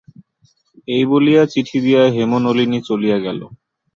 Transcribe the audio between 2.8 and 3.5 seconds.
চলিয়া গেল।